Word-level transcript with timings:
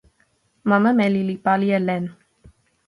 mama 0.69 0.89
meli 0.99 1.21
li 1.29 1.35
pali 1.45 1.67
e 1.77 1.79
len. 1.87 2.03